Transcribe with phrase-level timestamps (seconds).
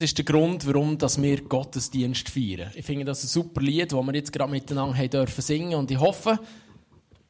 [0.00, 2.70] Das ist der Grund, warum wir Gottesdienst feiern.
[2.74, 6.00] Ich finde das ein super Lied, das wir jetzt gerade miteinander dürfen singen und ich
[6.00, 6.38] hoffe,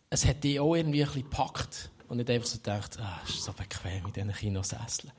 [0.08, 3.42] es hat dich auch irgendwie ein bisschen gepackt und nicht einfach so gedacht, ah, ist
[3.42, 5.12] so bequem in diesen Kinosesseln.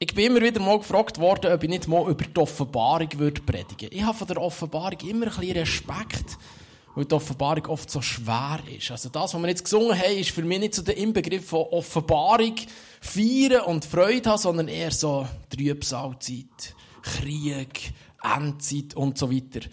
[0.00, 3.40] Ich bin immer wieder mal gefragt worden, ob ich nicht mal über die Offenbarung würde
[3.40, 6.36] predigen Ich habe von der Offenbarung immer ein bisschen Respekt,
[6.96, 8.90] weil die Offenbarung oft so schwer ist.
[8.90, 11.60] Also das, was wir jetzt gesungen haben, ist für mich nicht so der Inbegriff von
[11.70, 12.56] Offenbarung,
[13.00, 17.92] feiern und Freude haben, sondern eher so Trübsalzeit, Krieg,
[18.22, 19.66] Endzeit und so weiter.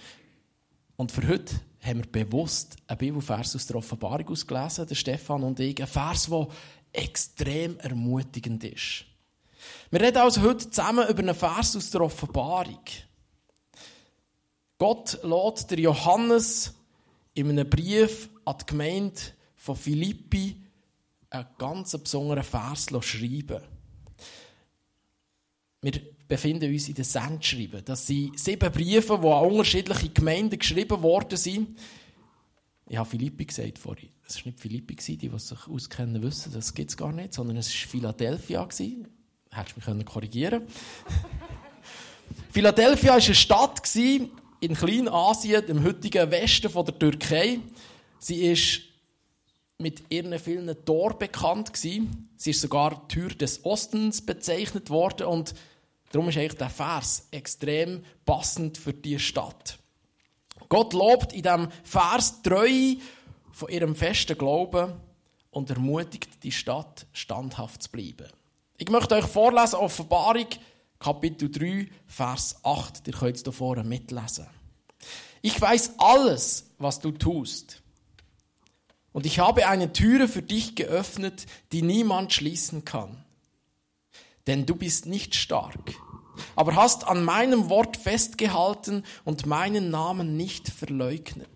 [0.95, 5.59] Und für heute haben wir bewusst einen Bibelvers aus der Offenbarung ausgelesen, der Stefan und
[5.59, 6.47] ich, ein Vers, der
[6.93, 9.05] extrem ermutigend ist.
[9.91, 12.80] Wir reden also heute zusammen über einen Vers aus der Offenbarung.
[14.77, 16.73] Gott lädt der Johannes
[17.33, 19.21] in einem Brief an die Gemeinde
[19.55, 20.61] von Philippi
[21.30, 23.62] einen ganz besonderen Vers schreiben.
[25.81, 27.84] Wir befinden uns in den Sendschreiben.
[27.86, 31.78] Das sind sieben Briefe, die an unterschiedliche Gemeinden geschrieben worden sind.
[32.89, 34.09] Ich habe Philippi gesagt vorhin.
[34.25, 37.58] Es war nicht Philippi, die, die sich auskennen, wissen, das gibt es gar nicht, sondern
[37.58, 38.64] es war Philadelphia.
[38.64, 40.67] Hättest du mich korrigieren können.
[42.52, 47.59] Philadelphia war eine Stadt in Kleinasien, im heutigen Westen der Türkei.
[48.19, 48.81] Sie ist
[49.80, 52.30] mit ihren vielen Toren bekannt gewesen.
[52.36, 55.53] Sie ist sogar Tür des Ostens bezeichnet worden und
[56.11, 59.78] darum ist eigentlich der Vers extrem passend für die Stadt.
[60.69, 62.95] Gott lobt in diesem Vers treu
[63.52, 64.94] von ihrem festen Glauben
[65.52, 68.28] und ermutigt die Stadt, standhaft zu bleiben.
[68.78, 70.47] Ich möchte euch vorlesen, Offenbarung,
[71.00, 73.08] Kapitel 3, Vers 8.
[73.08, 74.47] Ihr könnt es hier vorne mitlesen.
[75.41, 77.81] Ich weiß alles, was du tust.
[79.17, 83.17] Und ich habe eine Türe für dich geöffnet, die niemand schließen kann.
[84.45, 85.95] Denn du bist nicht stark,
[86.55, 91.49] aber hast an meinem Wort festgehalten und meinen Namen nicht verleugnet.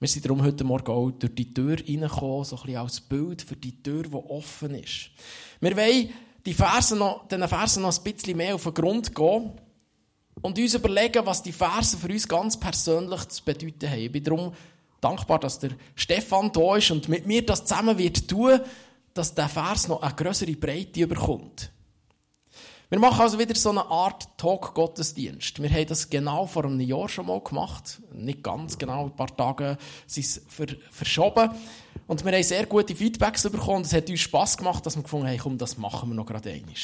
[0.00, 3.40] Wir sind darum heute Morgen auch durch die Tür reingekommen, so ein bisschen als Bild
[3.40, 5.12] für die Tür, die offen ist.
[5.60, 6.10] Wir wollen
[6.44, 9.52] die Versen noch, den Versen noch ein bisschen mehr auf den Grund gehen
[10.42, 14.00] und uns überlegen, was die Versen für uns ganz persönlich zu bedeuten haben.
[14.00, 14.52] Ich bin darum
[15.04, 18.60] dankbar, dass der Stefan da ist und mit mir das zusammen wird tun,
[19.12, 21.70] dass der Vers noch eine größere Breite bekommt.
[22.90, 25.60] Wir machen also wieder so eine Art Talk-Gottesdienst.
[25.60, 28.00] Wir haben das genau vor einem Jahr schon mal gemacht.
[28.12, 30.42] Nicht ganz genau, ein paar Tage sind es
[30.90, 31.50] verschoben.
[32.06, 33.82] Und wir haben sehr gute Feedbacks bekommen.
[33.82, 36.50] Es hat uns Spass gemacht, dass wir gefunden haben, komm, das machen wir noch gerade
[36.50, 36.74] einmal.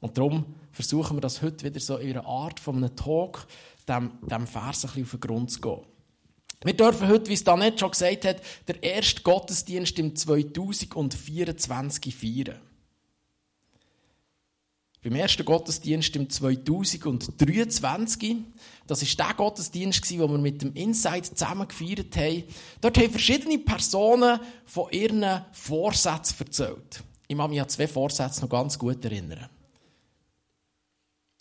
[0.00, 3.46] Und darum versuchen wir das heute wieder so in einer Art von einem Talk,
[3.86, 5.80] dem, dem Vers ein bisschen auf den Grund zu gehen.
[6.62, 12.60] Wir dürfen heute, wie es Danette schon gesagt hat, der erste Gottesdienst im 2024 feiern.
[15.02, 18.36] Beim ersten Gottesdienst im 2023,
[18.86, 22.44] das ist der Gottesdienst, den wir mit dem Insight zusammen gefeiert haben,
[22.82, 27.02] dort haben verschiedene Personen von ihren Vorsätzen erzählt.
[27.26, 29.48] Ich kann mich an zwei Vorsätze noch ganz gut erinnern.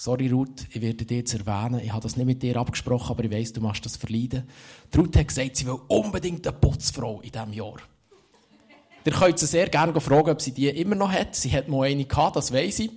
[0.02, 1.82] Sorry, Ruth, ich werde dich jetzt erwähnen.
[1.84, 4.48] Ich habe das nicht mit dir abgesprochen, aber ich weiss, du machst das verleiden.
[4.96, 7.76] Ruth hat gesagt, sie will unbedingt eine Putzfrau in diesem Jahr.
[9.04, 11.36] Ihr könnt sie sehr gerne fragen, ob sie die immer noch hat.
[11.36, 12.92] Sie hat mal eine gehabt, das weiss ich.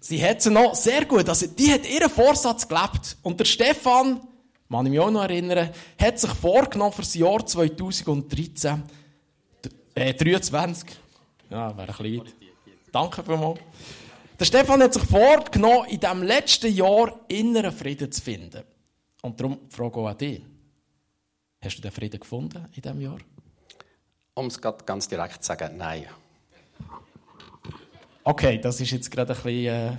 [0.00, 1.28] Sie hat sie noch sehr gut.
[1.28, 3.16] Also, die hat ihren Vorsatz gelebt.
[3.22, 4.22] Und der Stefan,
[4.68, 8.82] kann ich mich auch noch erinnern, hat sich vorgenommen für das Jahr 2013,
[9.94, 10.90] äh, 23.
[11.48, 12.34] Ja, wäre ein bisschen weit.
[12.90, 13.60] Danke vielmals.
[14.38, 18.62] Der Stefan hat sich vorgenommen, in diesem letzten Jahr inneren Frieden zu finden.
[19.22, 20.42] Und darum frage ich auch dich.
[21.62, 23.18] Hast du den Frieden gefunden in diesem Jahr?
[24.34, 26.06] Um es ganz direkt zu sagen, nein.
[28.24, 29.66] Okay, das ist jetzt gerade ein bisschen...
[29.66, 29.96] Äh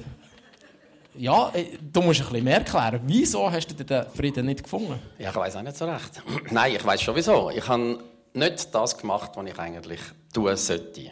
[1.16, 3.02] ja, äh, du musst ein bisschen mehr erklären.
[3.06, 5.00] Wieso hast du den Frieden nicht gefunden?
[5.20, 6.24] Ja, ich weiß auch nicht so recht.
[6.52, 7.52] Nein, ich weiß schon wieso.
[7.52, 10.02] Ich habe nicht das gemacht, was ich eigentlich
[10.34, 11.12] tun sollte.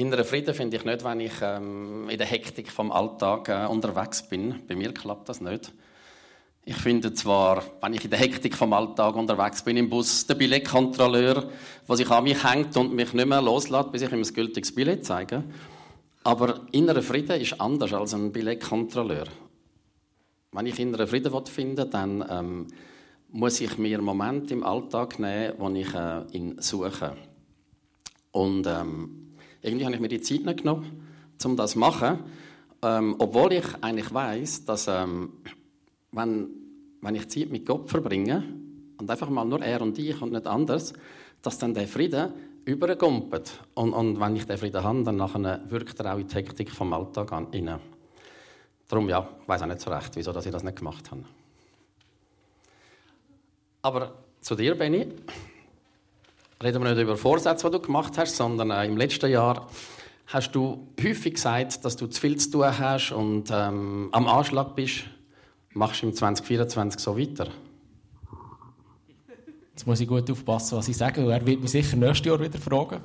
[0.00, 4.26] Inneren Frieden finde ich nicht, wenn ich ähm, in der Hektik vom Alltag äh, unterwegs
[4.26, 4.54] bin.
[4.66, 5.74] Bei mir klappt das nicht.
[6.64, 10.36] Ich finde zwar, wenn ich in der Hektik vom Alltag unterwegs bin im Bus, der
[10.36, 11.50] Billetkontrolleur,
[11.86, 14.74] der sich an mich hängt und mich nicht mehr loslässt, bis ich ihm ein gültiges
[14.74, 15.44] Billett zeige.
[16.24, 19.26] Aber innerer Frieden ist anders als ein Billetkontrolleur.
[20.52, 22.66] Wenn ich inneren Frieden finden will, dann ähm,
[23.28, 27.18] muss ich mir einen Moment im Alltag nehmen, wo ich äh, ihn suche.
[28.32, 29.20] Und ähm,
[29.62, 31.06] irgendwie habe ich mir die Zeit nicht genommen,
[31.44, 32.20] um das zu machen.
[32.82, 35.32] Ähm, obwohl ich eigentlich weiß, dass ähm,
[36.12, 36.48] wenn,
[37.00, 38.42] wenn ich Zeit mit Gott verbringe
[38.98, 40.92] und einfach mal nur er und ich und nicht anders,
[41.42, 42.32] dass dann der Frieden
[42.64, 43.60] übergumpelt.
[43.74, 46.70] Und, und wenn ich den Frieden habe, dann nachher wirkt er auch in die Hektik
[46.70, 47.48] vom Alltag an.
[48.88, 51.22] Darum, ja, ich weiß auch nicht so recht, wieso dass ich das nicht gemacht habe.
[53.82, 55.06] Aber zu dir, Benny,
[56.62, 59.66] reden wir nicht über Vorsätze, die du gemacht hast, sondern äh, im letzten Jahr
[60.26, 64.76] hast du häufig gesagt, dass du zu viel zu tun hast und ähm, am Anschlag
[64.76, 65.04] bist.
[65.72, 67.48] Machst du im 2024 so weiter?
[69.72, 72.58] Jetzt muss ich gut aufpassen, was ich sage, er wird mich sicher nächstes Jahr wieder
[72.58, 73.00] fragen.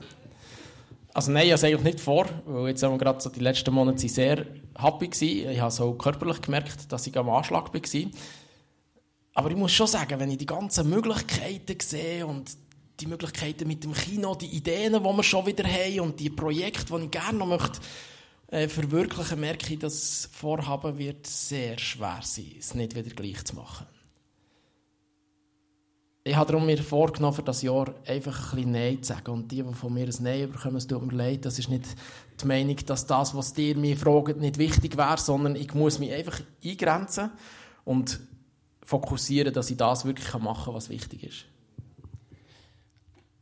[1.14, 3.40] Also nein, ich habe es eigentlich nicht vor, weil jetzt haben wir gerade so die
[3.40, 4.46] letzten Monate sehr
[4.78, 5.50] happy gewesen.
[5.50, 8.12] Ich habe so körperlich gemerkt, dass ich am Anschlag war.
[9.36, 12.58] Aber ich muss schon sagen, wenn ich die ganzen Möglichkeiten sehe und
[13.00, 16.98] die Möglichkeiten mit dem Kino, die Ideen, die wir schon wieder haben und die Projekte,
[16.98, 17.80] die ich gerne noch möchte,
[18.48, 23.44] äh, verwirklichen, merke ich, dass das Vorhaben wird sehr schwer sein, es nicht wieder gleich
[23.44, 23.88] zu machen.
[26.28, 29.32] Ich habe darum mir vorgenommen, für das Jahr einfach ein bisschen Nein zu sagen.
[29.32, 31.86] Und die, die von mir ein Nein bekommen, es tut mir leid, das ist nicht
[32.42, 36.12] die Meinung, dass das, was dir mir fragt, nicht wichtig wäre, sondern ich muss mich
[36.12, 37.30] einfach eingrenzen
[37.84, 38.20] und
[38.82, 41.46] fokussieren, dass ich das wirklich machen kann, was wichtig ist.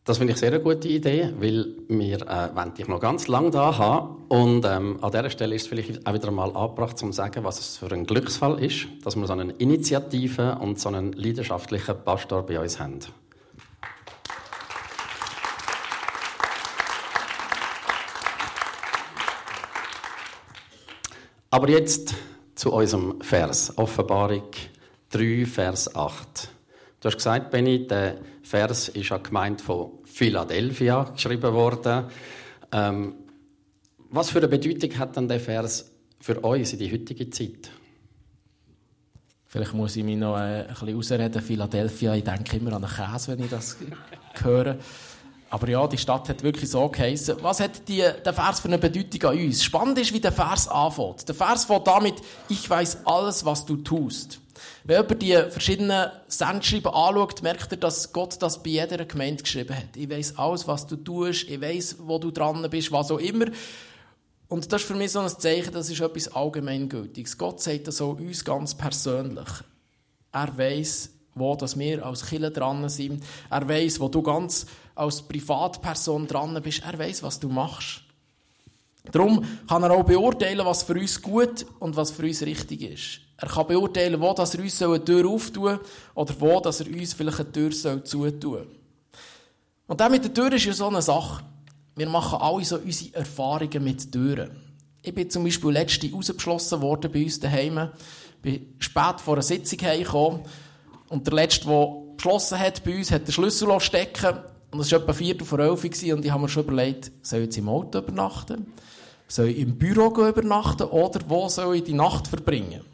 [0.05, 3.51] Das finde ich sehr eine gute Idee, weil wir äh, wollen dich noch ganz lange
[3.51, 4.25] da haben.
[4.27, 7.57] Und ähm, an dieser Stelle ist es vielleicht auch wieder einmal angebracht, zu sagen, was
[7.61, 12.45] es für ein Glücksfall ist, dass wir so eine Initiative und so einen leidenschaftlichen Pastor
[12.45, 12.99] bei uns haben.
[21.49, 22.13] Aber jetzt
[22.55, 24.51] zu unserem Vers, Offenbarung
[25.11, 26.49] 3, Vers 8.
[26.99, 32.05] Du hast gesagt, Benny, der Vers ist ja gemeint von Philadelphia geschrieben worden.
[32.71, 33.15] Ähm,
[34.09, 37.71] was für eine Bedeutung hat denn der Vers für uns in die heutige Zeit?
[39.47, 41.41] Vielleicht muss ich mich noch äh, ein bisschen ausreden.
[41.41, 43.77] Philadelphia, ich denke immer an den Käse, wenn ich das
[44.41, 44.77] höre.
[45.49, 47.37] Aber ja, die Stadt hat wirklich so geheißen.
[47.41, 49.63] Was hat die, der Vers für eine Bedeutung an uns?
[49.63, 51.27] Spannend ist, wie der Vers anfängt.
[51.27, 52.15] Der Vers fängt damit,
[52.49, 54.39] ich weiß alles, was du tust.
[54.83, 59.75] Wenn jemand die verschiedenen Sendschreiben anschaut, merkt er, dass Gott das bei jeder Gemeinde geschrieben
[59.75, 59.95] hat.
[59.95, 63.45] Ich weiß alles, was du tust, ich weiß, wo du dran bist, was auch immer.
[64.47, 67.37] Und das ist für mich so ein Zeichen, das ist etwas Allgemeingültiges.
[67.37, 69.49] Gott sagt das auch uns ganz persönlich.
[70.31, 73.23] Er weiß, wo dass wir als Killer dran sind.
[73.49, 74.65] Er weiß, wo du ganz
[74.95, 76.83] als Privatperson dran bist.
[76.83, 78.01] Er weiß, was du machst.
[79.11, 83.21] Darum kann er auch beurteilen, was für uns gut und was für uns richtig ist.
[83.43, 85.77] Er kann beurteilen, wo er uns eine Tür auftun
[86.15, 88.67] oder wo er uns vielleicht eine Tür zutun soll.
[89.85, 91.43] Und das mit der Tür ist ja so eine Sache.
[91.97, 94.51] Wir machen alle so unsere Erfahrungen mit Türen.
[95.01, 97.89] Ich bin zum Beispiel letzte rausgeschlossen worden bei uns daheim.
[98.41, 100.39] bin spät vor einer Sitzung heimgekommen.
[101.09, 104.37] Und der Letzte, der beschlossen hat bei uns, hat den Schlüssel stecken
[104.71, 107.45] Und es war etwa Viertel vor elf und ich habe mir schon überlegt, soll ich
[107.47, 108.67] jetzt im Auto übernachten?
[109.27, 110.83] Soll ich im Büro übernachten?
[110.83, 112.92] Oder wo soll ich die Nacht verbringen?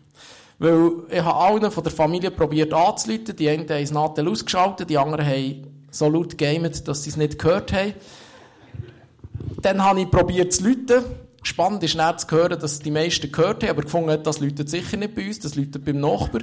[0.60, 3.36] Weil ich habe allen von der Familie probiert anzuleiten.
[3.36, 7.18] Die einen haben es Nadel ausgeschaltet, die anderen haben so laut gegamet, dass sie es
[7.18, 7.94] nicht gehört haben.
[9.62, 11.04] Dann habe ich probiert zu läuten.
[11.42, 14.98] Spannend ist nicht zu hören, dass die meisten gehört haben, aber gefunden, das läutet sicher
[14.98, 16.42] nicht bei uns, das läutet beim Nachbar.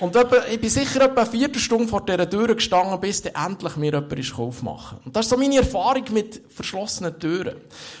[0.00, 3.76] Und etwa, ich bin sicher etwa eine Viertelstunde vor dieser Tür gestanden, bis dann endlich
[3.76, 7.56] mir jemand aufmachen Und das ist so meine Erfahrung mit verschlossenen Türen.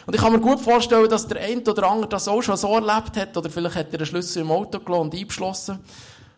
[0.06, 2.72] Und ich kann mir gut vorstellen, dass der eine oder andere das auch schon so
[2.74, 5.78] erlebt hat, oder vielleicht hat er den Schlüssel im Auto gelassen und eingeschlossen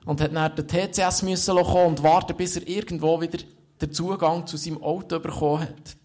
[0.06, 3.38] und hat dann den TCS müssen kommen und warten, bis er irgendwo wieder
[3.82, 5.96] den Zugang zu seinem Auto bekommen hat.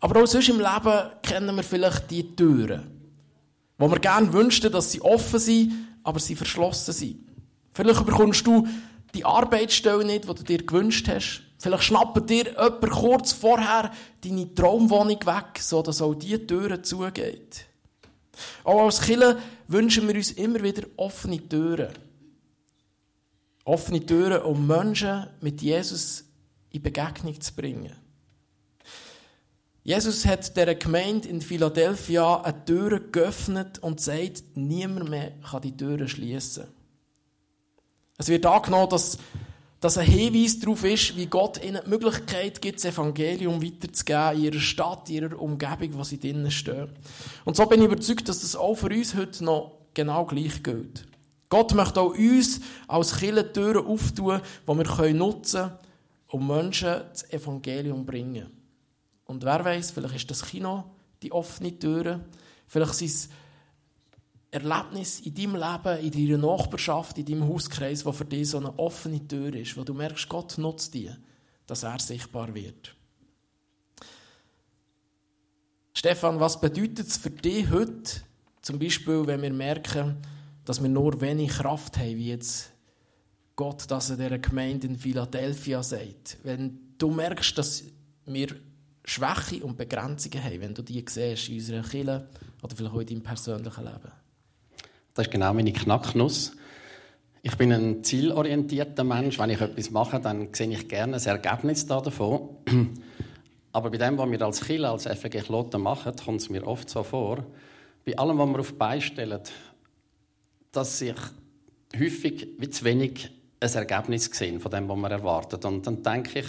[0.00, 2.90] Aber auch sonst im Leben kennen wir vielleicht die Türen,
[3.76, 7.29] wo wir gerne wünschten, dass sie offen sind, aber sie verschlossen sind.
[7.72, 8.66] Vielleicht bekommst du
[9.14, 11.42] die Arbeitsstelle nicht, die du dir gewünscht hast.
[11.58, 17.66] Vielleicht schnappt dir jemand kurz vorher deine Traumwohnung weg, sodass auch diese Türen zugeht.
[18.64, 21.90] Auch als Killer wünschen wir uns immer wieder offene Türen.
[23.64, 26.24] Offene Türen, um Menschen mit Jesus
[26.70, 27.92] in Begegnung zu bringen.
[29.82, 35.76] Jesus hat der Gemeinde in Philadelphia eine Tür geöffnet und sagt, niemand mehr kann die
[35.76, 36.66] Türen schließen.
[38.20, 39.16] Es wird angenommen, dass
[39.80, 44.44] das ein Hinweis darauf ist, wie Gott ihnen die Möglichkeit gibt, das Evangelium weiterzugeben in
[44.44, 46.90] ihrer Stadt, in ihrer Umgebung, wo sie drinnen stehen.
[47.46, 51.06] Und so bin ich überzeugt, dass das auch für uns heute noch genau gleich gilt.
[51.48, 55.78] Gott möchte auch uns als Kirche Türen auftun, die wir nutzen können,
[56.28, 58.50] um Menschen das Evangelium zu bringen.
[59.24, 60.84] Und wer weiß, vielleicht ist das Kino
[61.22, 62.20] die offene Türe,
[62.66, 63.30] vielleicht sind es
[64.50, 68.76] Erlebnis in deinem Leben, in deiner Nachbarschaft, in deinem Hauskreis, wo für dich so eine
[68.78, 71.10] offene Tür ist, wo du merkst, Gott nutzt die,
[71.66, 72.94] dass er sichtbar wird.
[75.94, 78.22] Stefan, was bedeutet es für dich heute,
[78.62, 80.16] zum Beispiel, wenn wir merken,
[80.64, 82.70] dass wir nur wenig Kraft haben, wie jetzt
[83.54, 86.38] Gott das in dieser Gemeinde in Philadelphia sagt?
[86.42, 87.84] Wenn du merkst, dass
[88.26, 88.48] wir
[89.04, 92.28] Schwäche und Begrenzungen haben, wenn du die siehst in unserer Kirche
[92.62, 94.19] oder vielleicht auch in deinem persönlichen Leben?
[95.14, 96.52] Das ist genau meine Knacknuss.
[97.42, 99.38] Ich bin ein zielorientierter Mensch.
[99.38, 102.56] Wenn ich etwas mache, dann sehe ich gerne das Ergebnis davon.
[103.72, 106.90] Aber bei dem, was wir als Kirche, als FG Kloten machen, kommt es mir oft
[106.90, 107.44] so vor,
[108.04, 109.40] bei allem, was wir auf beistellen,
[110.72, 111.14] dass ich
[111.98, 115.64] häufig wie zu wenig ein Ergebnis sehen von dem, was man erwartet.
[115.64, 116.46] Und dann denke ich,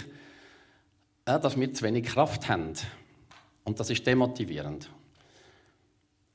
[1.24, 2.72] dass wir zu wenig Kraft haben.
[3.64, 4.90] Und das ist demotivierend.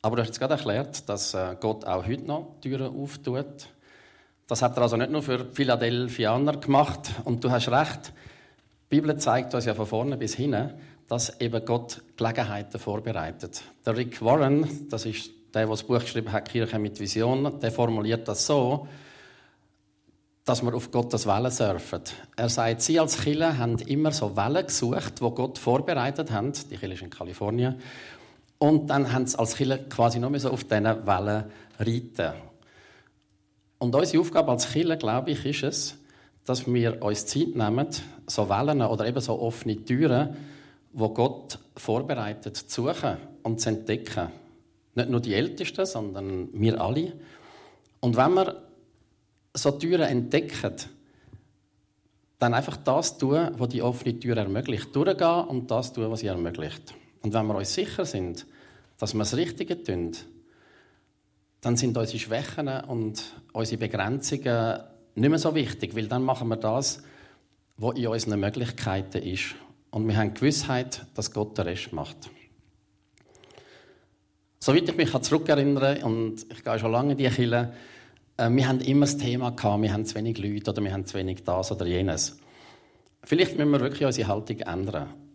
[0.02, 3.68] Aber du hast jetzt gerade erklärt, dass äh, Gott auch heute noch Türen auftut
[4.48, 7.12] das hat er also nicht nur für Philadelphianer gemacht.
[7.26, 8.14] Und du hast recht,
[8.90, 10.74] die Bibel zeigt uns ja von vorne bis hinten,
[11.08, 13.62] dass eben Gott Gelegenheiten vorbereitet.
[13.86, 17.72] Der Rick Warren, das ist der, der das Buch geschrieben hat, Kirche mit Vision, der
[17.72, 18.88] formuliert das so,
[20.46, 22.04] dass wir auf Gottes Wellen surfen.
[22.38, 26.54] Er sagt, sie als Killer haben immer so Wellen gesucht, wo Gott vorbereitet haben.
[26.72, 27.82] Die Killer ist in Kalifornien.
[28.60, 31.46] Und dann haben sie als Killer quasi nur so auf diesen Wellen
[31.80, 32.34] reiten.
[33.80, 35.98] Und unsere Aufgabe als Kirche, glaube ich, ist es,
[36.46, 37.88] dass wir uns Zeit nehmen,
[38.26, 40.36] so Wellen oder eben so offene Türen,
[40.94, 44.30] wo Gott vorbereitet, zu suchen und zu entdecken.
[44.96, 47.14] Nicht nur die Ältesten, sondern wir alle.
[48.00, 48.64] Und wenn wir
[49.54, 50.74] so Türen entdecken,
[52.40, 54.96] dann einfach das tun, was die offene Tür ermöglicht.
[54.96, 56.94] Durchgehen und das tun, was sie ermöglicht.
[57.28, 58.48] Und wenn wir uns sicher sind,
[58.98, 60.14] dass wir das Richtige tun,
[61.60, 64.80] dann sind unsere Schwächen und unsere Begrenzungen
[65.16, 67.04] nicht mehr so wichtig, weil dann machen wir das,
[67.76, 69.56] was in unseren Möglichkeiten ist.
[69.92, 72.30] Und wir haben die Gewissheit, dass Gott den Rest macht.
[74.60, 77.74] Soweit ich mich zurückerinnere, und ich gehe schon lange in die Kirche,
[78.38, 81.06] äh, wir haben immer das Thema gehabt, wir haben zu wenig Leute oder wir haben
[81.06, 82.40] zu wenig das oder jenes.
[83.22, 85.27] Vielleicht müssen wir wirklich unsere Haltung ändern.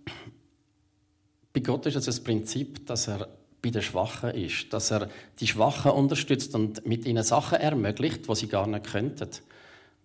[1.52, 3.28] Bei Gott ist es das Prinzip, dass er
[3.60, 8.34] bei den Schwachen ist, dass er die Schwachen unterstützt und mit ihnen Sachen ermöglicht, die
[8.34, 9.28] sie gar nicht könnten.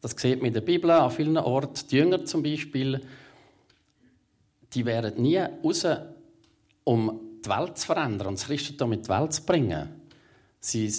[0.01, 1.87] Das sieht man in der Bibel an vielen Orten.
[1.89, 3.01] Die Jünger zum Beispiel,
[4.73, 5.87] die wären nie raus,
[6.83, 9.89] um die Welt zu verändern und das Christentum in die Welt zu bringen.
[10.59, 10.93] Sie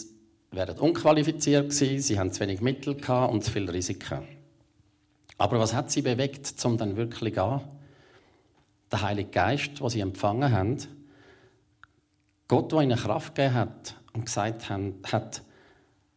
[0.51, 4.27] wären unqualifiziert gewesen, sie haben zu wenig Mittel und zu viele Risiken.
[5.37, 7.61] Aber was hat sie bewegt, um dann wirklich an?
[8.91, 10.79] Der Heilige Geist, den sie empfangen haben,
[12.49, 15.43] Gott, der ihnen Kraft gegeben hat und gesagt hat,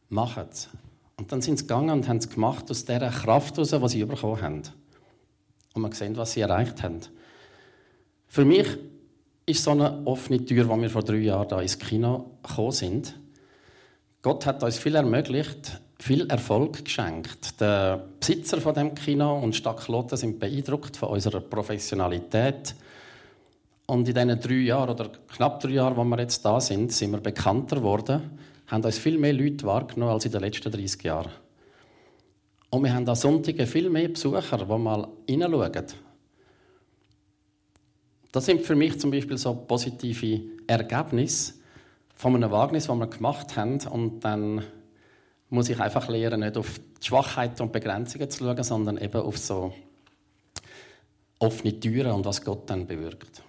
[0.10, 0.70] macht es.
[1.18, 4.06] Und dann sind sie gegangen und haben es gemacht aus dieser Kraft heraus, die sie
[4.06, 4.62] bekommen haben.
[5.74, 7.00] Und man sieht, was sie erreicht haben.
[8.28, 8.78] Für mich
[9.46, 13.20] ist so eine offene Tür, wo wir vor drei Jahren da ins Kino gekommen sind.
[14.22, 17.60] Gott hat uns viel ermöglicht, viel Erfolg geschenkt.
[17.62, 22.76] Der Besitzer von dem Kino und Stadt Kloten sind beeindruckt von unserer Professionalität,
[23.92, 27.12] und in diesen drei Jahren oder knapp drei Jahren, wo wir jetzt da sind, sind
[27.12, 31.32] wir bekannter geworden, haben uns viel mehr Leute wahrgenommen als in den letzten 30 Jahren.
[32.70, 35.88] Und wir haben an Sonntagen viel mehr Besucher, die mal hineinschauen.
[38.32, 41.56] Das sind für mich zum Beispiel so positive Ergebnisse
[42.16, 43.86] von einem Wagnis, das wir gemacht haben.
[43.88, 44.64] Und dann
[45.52, 49.38] muss ich einfach lernen, nicht auf die Schwachheiten und Begrenzungen zu schauen, sondern eben auf
[49.38, 49.74] so
[51.40, 53.44] offene Türen und was Gott dann bewirkt.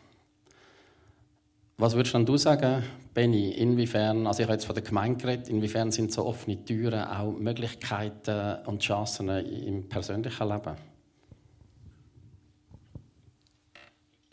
[1.78, 2.82] Was würdest du sagen,
[3.14, 7.04] Benny, inwiefern, also ich habe jetzt von der Gemeinde geredet, inwiefern sind so offene Türen
[7.04, 10.74] auch Möglichkeiten und Chancen im persönlichen Leben?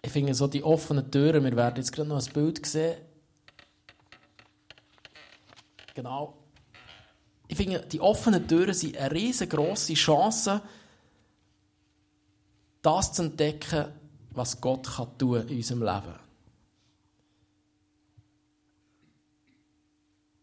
[0.01, 2.97] Ich finde so die offenen Türen, wir werden jetzt gerade noch ein Bild sehen.
[5.93, 6.38] Genau.
[7.59, 10.61] Finde, die offenen Türen sind eine riesengroße Chance,
[12.81, 13.87] das zu entdecken,
[14.31, 16.15] was Gott kann tun in unserem Leben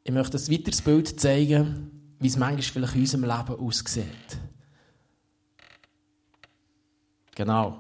[0.05, 4.39] Ich möchte ein weiteres Bild zeigen, wie es manchmal vielleicht in unserem Leben aussieht.
[7.35, 7.79] Genau.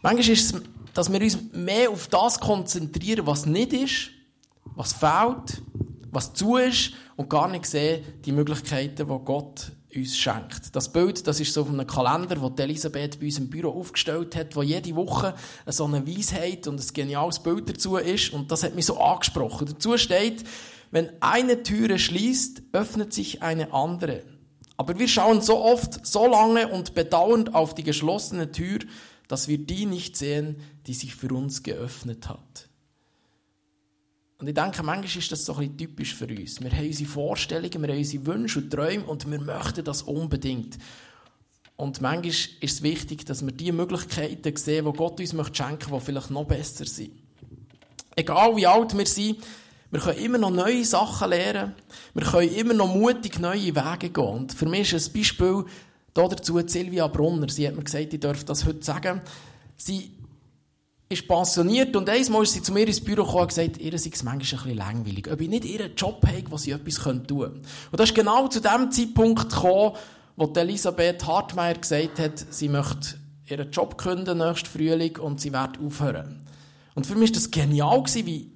[0.00, 0.62] Manchmal ist es,
[0.94, 4.10] dass wir uns mehr auf das konzentrieren, was nicht ist,
[4.74, 5.60] was fehlt,
[6.16, 10.74] was zu ist und gar nicht sehen die Möglichkeiten, die Gott uns schenkt.
[10.74, 14.34] Das Bild, das ist so von einem Kalender, den Elisabeth bei uns im Büro aufgestellt
[14.34, 15.34] hat, wo jede Woche
[15.66, 19.66] so eine Weisheit und ein geniales Bild dazu ist und das hat mich so angesprochen.
[19.66, 20.44] Dazu steht,
[20.90, 24.22] wenn eine Türe schließt, öffnet sich eine andere.
[24.78, 28.78] Aber wir schauen so oft, so lange und bedauernd auf die geschlossene Tür,
[29.28, 32.65] dass wir die nicht sehen, die sich für uns geöffnet hat.
[34.38, 36.60] Und ich denke, manchmal ist das so ein bisschen typisch für uns.
[36.60, 40.78] Wir haben unsere Vorstellungen, wir haben unsere Wünsche und Träume und wir möchten das unbedingt.
[41.76, 45.92] Und manchmal ist es wichtig, dass wir die Möglichkeiten sehen, die Gott uns schenken möchte,
[45.92, 47.12] die vielleicht noch besser sind.
[48.14, 49.38] Egal wie alt wir sind,
[49.90, 51.74] wir können immer noch neue Sachen lernen.
[52.12, 54.24] Wir können immer noch mutig neue Wege gehen.
[54.24, 55.64] Und für mich ist ein Beispiel
[56.12, 57.48] dazu Silvia Brunner.
[57.48, 59.20] Sie hat mir gesagt, ich darf das heute sagen.
[59.76, 60.12] Sie
[61.08, 64.10] ist pensioniert und einmal ist sie zu mir ins Büro gekommen und gesagt, ihr sei
[64.12, 65.30] es manchmal ein bisschen langweilig.
[65.30, 67.62] Ob ich nicht ihren Job habe, wo sie etwas tun können.
[67.90, 69.92] Und das ist genau zu dem Zeitpunkt gekommen,
[70.36, 73.16] wo Elisabeth Hartmeier gesagt hat, sie möchte
[73.48, 76.44] ihren Job künden nächsten Frühling und sie wird aufhören.
[76.94, 78.50] Und für mich war das genial, wie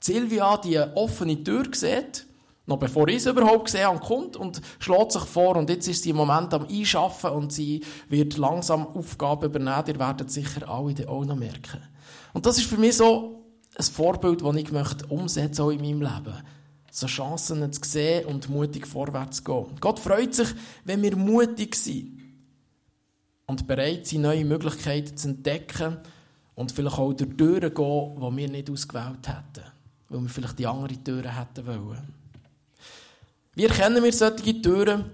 [0.00, 2.25] Silvia die offene Tür sieht,
[2.66, 5.56] noch bevor ich es überhaupt gesehen habe, kommt und schlägt sich vor.
[5.56, 9.84] Und jetzt ist sie im Moment am Einschaffen und sie wird langsam Aufgaben übernehmen.
[9.86, 11.80] Ihr werdet sicher alle auch noch merken.
[12.32, 13.44] Und das ist für mich so
[13.76, 16.34] ein Vorbild, das ich möchte umsetzen auch in meinem Leben.
[16.90, 19.76] So Chancen zu sehen und mutig vorwärts zu gehen.
[19.80, 20.48] Gott freut sich,
[20.84, 22.20] wenn wir mutig sind
[23.46, 25.98] und bereit sind, neue Möglichkeiten zu entdecken
[26.54, 29.76] und vielleicht auch durch Türen gehen, die wir nicht ausgewählt hätten
[30.08, 32.14] weil wir vielleicht die andere Türen hätten wollen.
[33.56, 35.10] Wie erkennen wir solche Türen?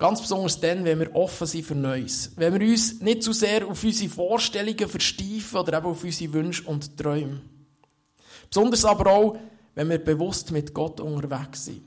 [0.00, 2.32] Ganz besonders dann, wenn wir offen sind für Neues.
[2.34, 6.64] Wenn wir uns nicht zu sehr auf unsere Vorstellungen versteifen oder eben auf unsere Wünsche
[6.64, 7.40] und Träume.
[8.48, 9.38] Besonders aber auch,
[9.76, 11.82] wenn wir bewusst mit Gott unterwegs sind.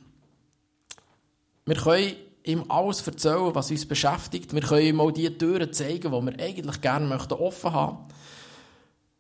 [1.66, 2.14] Wir können
[2.44, 4.54] ihm alles erzählen, was uns beschäftigt.
[4.54, 8.14] Wir können ihm auch die Türen zeigen, die wir eigentlich gerne offen haben möchten.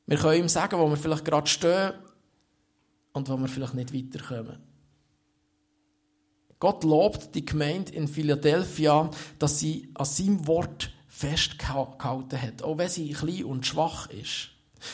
[0.05, 1.91] Wir können ihm sagen, wo wir vielleicht gerade stehen
[3.11, 4.72] und wo wir vielleicht nicht weiterkommen.
[6.63, 12.87] Gott lobt die Gemeinde in Philadelphia, dass sie an seinem Wort festgehalten hat, auch wenn
[12.87, 14.47] sie klein und schwach ist.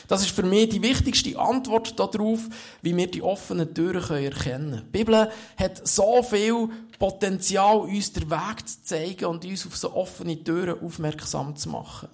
[0.07, 2.39] Das ist für mich die wichtigste Antwort darauf,
[2.81, 4.33] wie wir die offenen Türen erkennen
[4.71, 4.81] können.
[4.87, 9.93] Die Bibel hat so viel Potenzial, uns den Weg zu zeigen und uns auf so
[9.93, 12.09] offene Türen aufmerksam zu machen.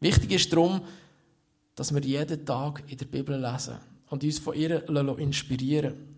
[0.00, 0.80] Wichtig ist darum,
[1.76, 3.76] dass wir jeden Tag in der Bibel lesen
[4.10, 4.82] und uns von ihr
[5.18, 6.13] inspirieren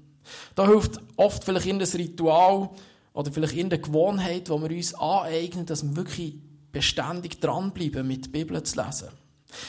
[0.55, 2.71] Da hilft oft vielleicht in das Ritual
[3.13, 6.35] oder vielleicht in der Gewohnheit, wo wir uns aneignen, dass wir wirklich
[6.73, 9.09] beständig dranbleiben, mit der Bibel zu lesen.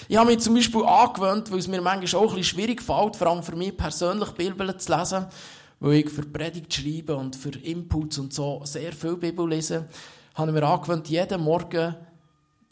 [0.09, 3.15] Ich habe mich zum Beispiel angewöhnt, weil es mir manchmal auch ein bisschen schwierig fällt,
[3.15, 5.25] vor allem für mich persönlich Bibel zu lesen,
[5.79, 9.87] weil ich für Predigt schreibe und für Inputs und so sehr viel Bibel lese,
[10.35, 11.95] habe ich mir angewöhnt, jeden Morgen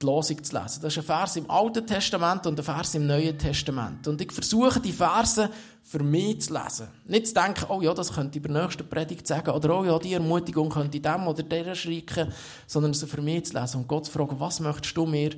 [0.02, 0.82] die Losung zu lesen.
[0.82, 4.08] Das ist ein Vers im Alten Testament und ein Vers im Neuen Testament.
[4.08, 5.50] Und ich versuche, die Verse
[5.82, 6.88] für mich zu lesen.
[7.06, 9.86] Nicht zu denken, oh ja, das könnte ich bei der nächsten Predigt sagen, oder oh
[9.86, 12.34] ja, die Ermutigung könnte ich dem oder der schreiken,
[12.68, 15.32] sondern sie für mich zu lesen und Gott zu fragen, was möchtest du mir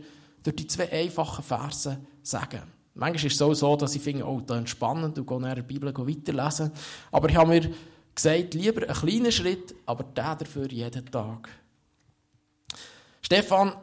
[0.43, 2.61] durch die zwei einfachen Verse sagen?
[2.95, 5.61] Manchmal ist es so, dass ich finde, oh, das ist entspannend und gehe in der
[5.61, 6.71] Bibel weiterlesen.
[7.11, 7.69] Aber ich habe mir
[8.15, 11.47] gesagt, lieber einen kleinen Schritt, aber der dafür jeden Tag.
[13.21, 13.73] Stefan,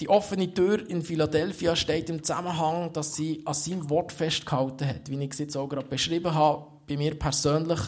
[0.00, 5.08] die offene Tür in Philadelphia steht im Zusammenhang, dass sie an seinem Wort festgehalten hat,
[5.08, 7.80] wie ich es jetzt auch gerade beschrieben habe, bei mir persönlich.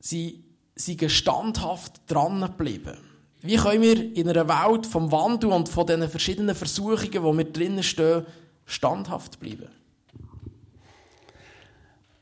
[0.00, 0.42] Sie
[0.74, 2.98] sind standhaft dran geblieben.
[3.40, 7.44] Wie können wir in einer Welt vom Wandel und von den verschiedenen Versuchungen, wo wir
[7.44, 8.26] drinnen stehen,
[8.66, 9.68] standhaft bleiben?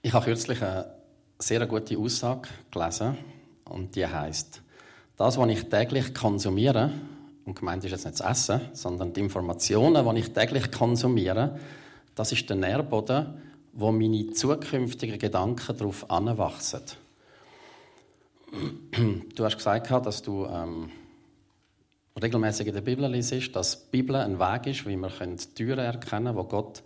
[0.02, 0.94] Ich habe kürzlich eine
[1.38, 3.18] sehr gute Aussage gelesen
[3.64, 4.62] und die heißt:
[5.16, 6.90] Das, was ich täglich konsumiere,
[7.44, 11.58] und gemeint ist jetzt nicht das Essen, sondern die Informationen, die ich täglich konsumiere,
[12.14, 13.34] das ist der Nährboden,
[13.72, 16.82] wo meine zukünftigen Gedanken darauf anwachsen.
[19.34, 20.90] Du hast gesagt, dass du ähm,
[22.20, 25.10] regelmäßig in der Bibel liest, dass die Bibel ein Weg ist, wie wir
[25.54, 26.82] Türen erkennen können, wo Gott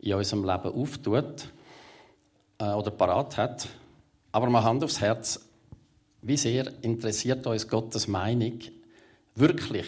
[0.00, 1.48] in unserem Leben auftut
[2.58, 3.68] äh, oder parat hat.
[4.32, 5.40] Aber mal Hand aufs Herz,
[6.22, 8.60] wie sehr interessiert uns Gottes Meinung
[9.40, 9.86] wirklich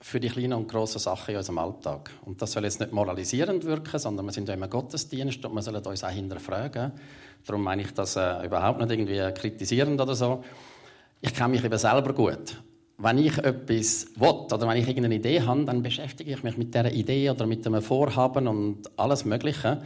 [0.00, 2.10] für die kleinen und grossen Sachen in unserem Alltag.
[2.24, 5.62] Und das soll jetzt nicht moralisierend wirken, sondern wir sind ja im Gottesdienst und wir
[5.62, 6.92] sollen uns auch hinterfragen.
[7.44, 10.44] Darum meine ich das äh, überhaupt nicht irgendwie kritisierend oder so.
[11.20, 12.60] Ich kenne mich eben selber gut.
[12.98, 16.74] Wenn ich etwas will oder wenn ich irgendeine Idee habe, dann beschäftige ich mich mit
[16.74, 19.82] dieser Idee oder mit einem Vorhaben und alles Mögliche.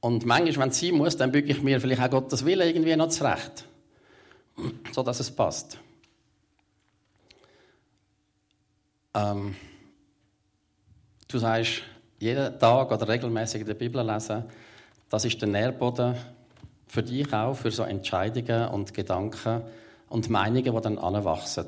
[0.00, 2.94] Und manchmal, wenn es sein muss, dann büge ich mir vielleicht auch Gottes Willen irgendwie
[2.96, 3.64] noch zurecht,
[4.92, 5.78] so dass es passt.
[9.14, 9.54] Ähm,
[11.28, 11.82] du sagst,
[12.18, 14.44] jeden Tag oder regelmäßig der Bibel lesen,
[15.08, 16.14] das ist der Nährboden
[16.86, 19.62] für dich auch, für so Entscheidungen und Gedanken
[20.08, 21.66] und Meinungen, die dann anwachsen.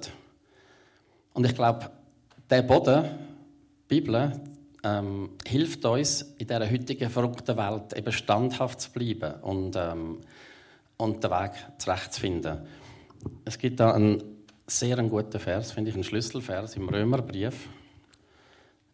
[1.35, 1.91] Und ich glaube,
[2.49, 3.05] der Boden,
[3.91, 4.33] die Bibel,
[4.83, 10.21] ähm, hilft uns in dieser heutigen verrückten Welt eben standhaft zu bleiben und, ähm,
[10.97, 12.61] und den Weg zurechtzufinden.
[13.45, 14.30] Es gibt da einen
[14.71, 17.69] sehr guten Vers, finde ich, einen Schlüsselvers im Römerbrief,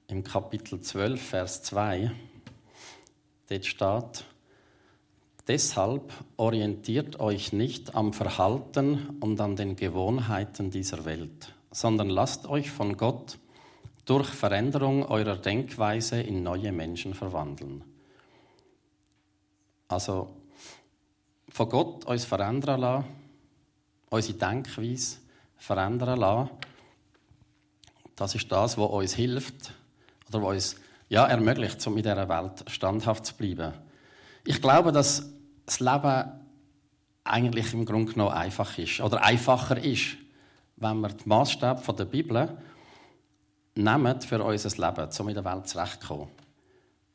[0.08, 2.10] im Kapitel 12, Vers 2.
[3.48, 4.24] Dort steht,
[5.48, 12.70] Deshalb orientiert euch nicht am Verhalten und an den Gewohnheiten dieser Welt, sondern lasst euch
[12.70, 13.38] von Gott
[14.06, 17.84] durch Veränderung eurer Denkweise in neue Menschen verwandeln.
[19.88, 20.30] Also
[21.48, 23.06] von Gott uns verändern lassen,
[24.10, 25.18] unsere Denkweise
[25.56, 26.50] verändern lassen,
[28.14, 29.72] das ist das, was uns hilft
[30.28, 30.76] oder was uns
[31.08, 33.72] ja, ermöglicht, um in dieser Welt standhaft zu bleiben.
[34.44, 35.30] Ich glaube, dass
[35.66, 36.30] das Leben
[37.24, 40.16] eigentlich im Grunde genommen einfach ist oder einfacher ist,
[40.76, 42.56] wenn wir die Maßstab der Bibel
[43.74, 46.28] nehmen für unser Leben, um in der Welt zurechtzukommen.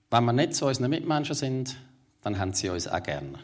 [0.10, 1.75] Wenn wir nicht zu unseren Mitmenschen sind,
[2.21, 3.38] dann haben sie uns auch gern.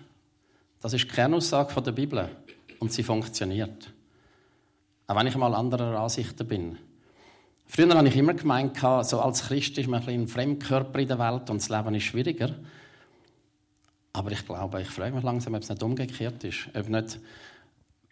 [0.81, 2.29] Das ist die Kernaussage der Bibel
[2.79, 3.91] und sie funktioniert.
[5.08, 6.78] Auch wenn ich mal anderer Ansichten bin.
[7.65, 11.20] Früher habe ich immer gemeint, so als Christ ist man ein, ein Fremdkörper in der
[11.20, 12.56] Welt und das Leben ist schwieriger.
[14.13, 16.70] Aber ich glaube, ich frage mich langsam, ob es nicht umgekehrt ist.
[16.74, 17.20] Ob nicht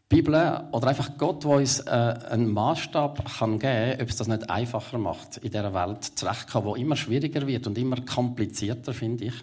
[0.08, 0.36] Bibel
[0.71, 4.97] oder einfach Gott, der uns äh, einen Maßstab geben kann, ob es das nicht einfacher
[4.97, 9.34] macht, in dieser Welt zurechtzukommen, die immer schwieriger wird und immer komplizierter, finde ich.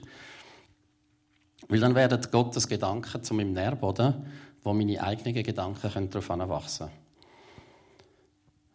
[1.69, 4.15] Weil dann werden Gottes Gedanken zu meinem Nährboden,
[4.63, 7.02] wo meine eigenen Gedanken darauf anwachsen können.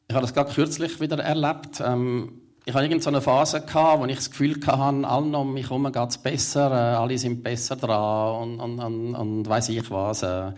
[0.10, 1.82] Ich habe das gerade kürzlich wieder erlebt.
[1.84, 5.92] Ähm, ich hatte irgendeine Phase, gehabt, wo ich das Gefühl hatte, allen um mich herum
[5.92, 10.24] geht es besser, äh, alle sind besser dran und, und, und, und weiss ich was.
[10.24, 10.52] Äh,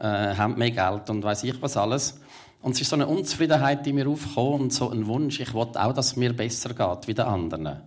[0.00, 2.20] äh, haben mehr Geld und weiß ich was alles.
[2.62, 5.80] Und es ist so eine Unzufriedenheit, die mir aufkommt und so ein Wunsch, ich wollte
[5.82, 7.82] auch, dass es mir besser geht wie den anderen.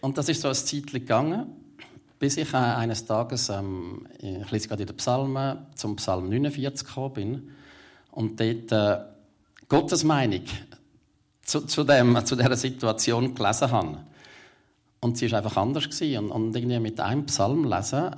[0.00, 1.46] Und das ist so ein Zeit gegangen,
[2.18, 6.86] bis ich äh, eines Tages, ähm, ich lese gerade in den Psalmen, zum Psalm 49
[6.86, 7.50] gekommen bin
[8.10, 9.15] und dort äh,
[9.68, 10.44] Gottes Meinung
[11.42, 13.98] zu, zu, dem, zu dieser Situation gelesen habe.
[15.00, 15.84] Und sie war einfach anders.
[15.84, 16.18] Gewesen.
[16.18, 18.10] Und, und irgendwie mit einem Psalm lesen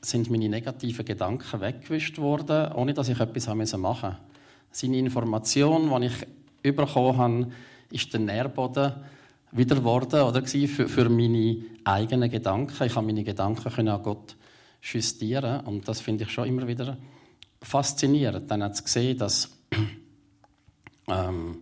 [0.00, 4.16] sind meine negativen Gedanken weggewischt worden, ohne dass ich etwas machen musste.
[4.70, 6.10] Seine Information, die
[6.62, 7.48] ich bekommen habe,
[7.90, 8.92] ist der Nährboden
[9.52, 12.84] wieder geworden oder für, für meine eigenen Gedanken.
[12.84, 14.36] Ich habe meine Gedanken an Gott
[14.82, 16.96] justieren und das finde ich schon immer wieder
[17.62, 18.50] faszinierend.
[18.50, 19.50] Dann hat es gesehen, dass
[21.10, 21.60] ähm,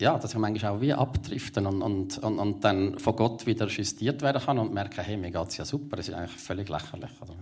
[0.00, 3.66] ja, dass ich manchmal auch wie abdriften und, und, und, und, dann von Gott wieder
[3.66, 6.68] justiert werden kann und merke, hey, mir geht es ja super, das ist eigentlich völlig
[6.68, 7.10] lächerlich.
[7.20, 7.34] Oder?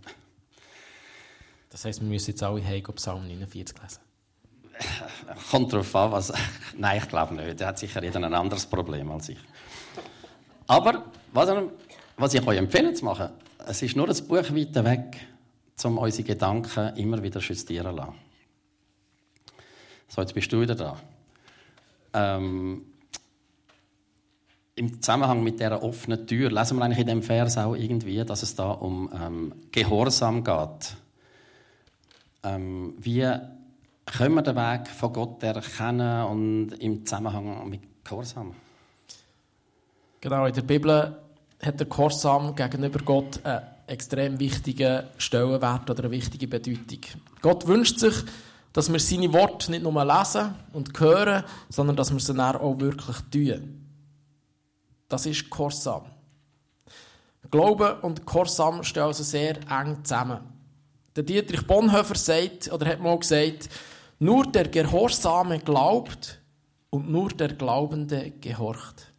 [1.71, 4.01] Das heisst, wir müssen jetzt alle heim Psalm 49 lesen?
[5.51, 6.33] Kommt darauf an, was...
[6.77, 7.61] Nein, ich glaube nicht.
[7.61, 9.39] Der hat sicher jeder ein anderes Problem als ich.
[10.67, 11.51] Aber was,
[12.17, 13.31] was ich euch empfehle zu machen,
[13.67, 15.17] es ist nur ein Buch weiter weg,
[15.85, 18.28] um unsere Gedanken immer wieder justieren zu lassen.
[20.09, 20.99] So, jetzt bist du wieder da
[22.15, 22.83] ähm,
[24.75, 28.43] im Zusammenhang mit der offenen Tür lesen wir eigentlich in dem Vers auch irgendwie, dass
[28.43, 30.97] es da um ähm, Gehorsam geht.
[32.45, 33.29] Ähm, wie
[34.07, 38.55] können wir den Weg von Gott erkennen und im Zusammenhang mit Gehorsam?
[40.21, 41.17] Genau, in der Bibel
[41.61, 47.01] hat der Gehorsam gegenüber Gott einen extrem wichtigen Stellenwert oder eine wichtige Bedeutung.
[47.43, 48.15] Gott wünscht sich,
[48.73, 52.79] dass wir seine Worte nicht nur lesen und hören, sondern dass wir sie dann auch
[52.79, 53.87] wirklich tun.
[55.09, 56.03] Das ist Gehorsam.
[57.51, 60.41] Glaube und Gehorsam stehen also sehr eng zusammen.
[61.17, 63.71] Der Dietrich Bonhoeffer sagt, oder hat mal gesagt,
[64.19, 66.41] nur der Gehorsame glaubt
[66.91, 69.13] und nur der Glaubende gehorcht.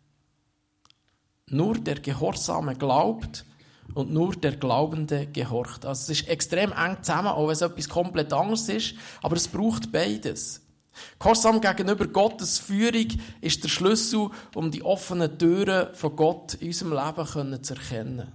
[1.48, 3.46] Nur der Gehorsame glaubt
[3.94, 5.86] und nur der Glaubende gehorcht.
[5.86, 9.48] Also es ist extrem eng zusammen, auch wenn es etwas komplett anderes ist, aber es
[9.48, 10.62] braucht beides.
[11.18, 13.08] Gehorsam gegenüber Gottes Führung
[13.42, 18.32] ist der Schlüssel, um die offenen Türen von Gott in unserem Leben zu erkennen.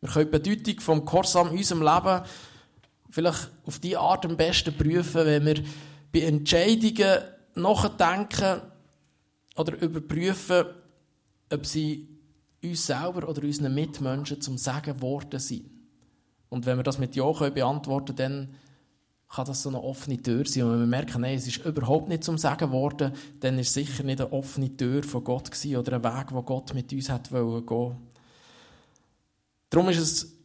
[0.00, 2.22] Wir können die Bedeutung vom Gehorsam in unserem Leben
[3.10, 5.62] vielleicht auf die Art am besten prüfen, wenn wir
[6.12, 7.18] bei Entscheidungen
[7.54, 8.62] nachdenken
[9.56, 10.64] oder überprüfen,
[11.52, 12.08] ob sie
[12.62, 15.70] uns selber oder unseren Mitmenschen zum Sagen geworden sind.
[16.48, 18.54] Und wenn wir das mit Ja können beantworten dann
[19.28, 20.64] kann das so eine offene Tür sein.
[20.64, 23.74] Und wenn wir merken, nein, es ist überhaupt nicht zum Sagen geworden, dann ist es
[23.74, 27.08] sicher nicht eine offene Tür von Gott gewesen oder ein Weg, wo Gott mit uns
[27.08, 27.96] hat gehen
[29.70, 30.36] Darum ist es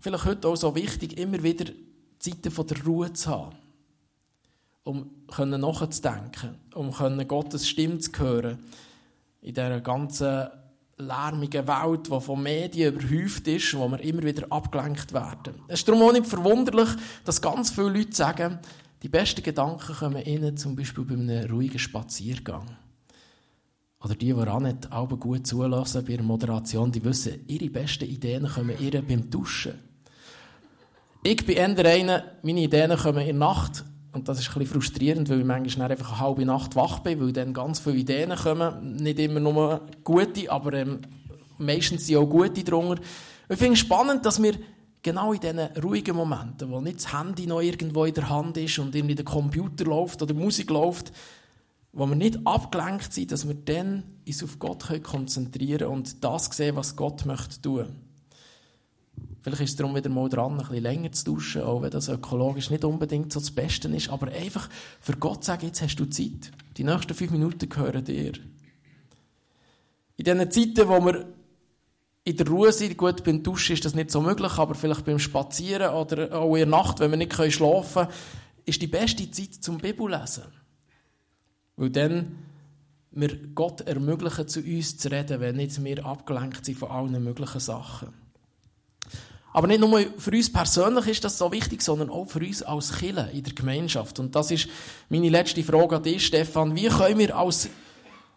[0.00, 1.72] vielleicht heute auch so wichtig, immer wieder
[2.18, 3.56] Zeiten von der Ruhe zu haben,
[4.82, 6.90] um nachzudenken, um
[7.28, 8.58] Gottes Stimme zu hören
[9.40, 10.48] in dieser ganzen
[10.98, 15.54] lärmigen Welt, die von Medien überhäuft ist, wo wir immer wieder abgelenkt werden.
[15.68, 16.88] Es ist darum auch nicht verwunderlich,
[17.24, 18.58] dass ganz viele Leute sagen,
[19.02, 22.66] die besten Gedanken kommen ihnen zum Beispiel bei einem ruhigen Spaziergang.
[24.02, 28.04] Oder die, die auch nicht alle gut zulassen bei der Moderation, die wissen, ihre besten
[28.04, 29.74] Ideen kommen ihnen beim Duschen.
[31.22, 33.84] Ich bin eher einer, meine Ideen kommen in der Nacht.
[34.16, 37.20] Und das ist ein bisschen frustrierend, weil ich manchmal einfach eine halbe Nacht wach bin,
[37.20, 38.96] weil dann ganz viele Ideen kommen.
[38.96, 41.00] Nicht immer nur gute, aber ähm,
[41.58, 43.02] meistens sind auch gute drunter.
[43.50, 44.54] Ich finde es spannend, dass wir
[45.02, 48.78] genau in diesen ruhigen Momenten, wo nicht das Handy noch irgendwo in der Hand ist
[48.78, 51.12] und irgendwie der Computer läuft oder Musik läuft,
[51.92, 56.46] wo wir nicht abgelenkt sind, dass wir dann uns auf Gott konzentrieren können und das
[56.46, 58.05] sehen, was Gott möchte tun.
[59.46, 62.08] Vielleicht ist es darum wieder mal dran, ein bisschen länger zu duschen, auch wenn das
[62.08, 64.08] ökologisch nicht unbedingt so das Beste ist.
[64.08, 64.68] Aber einfach
[65.00, 66.50] für Gott sagen, jetzt hast du Zeit.
[66.76, 68.32] Die nächsten fünf Minuten gehören dir.
[70.16, 71.26] In diesen Zeiten, wo wir
[72.24, 75.20] in der Ruhe sind, gut, beim Duschen ist das nicht so möglich, aber vielleicht beim
[75.20, 78.14] Spazieren oder auch in der Nacht, wenn wir nicht schlafen können,
[78.64, 80.42] ist die beste Zeit zum Bibellesen.
[81.76, 82.38] Weil dann
[83.12, 87.60] wir Gott ermöglichen, zu uns zu reden, wenn nicht wir abgelenkt sind von allen möglichen
[87.60, 88.25] Sachen.
[89.56, 92.92] Aber nicht nur für uns persönlich ist das so wichtig, sondern auch für uns als
[92.92, 94.18] Killer in der Gemeinschaft.
[94.18, 94.68] Und das ist
[95.08, 96.76] meine letzte Frage an dich, Stefan.
[96.76, 97.70] Wie können wir als,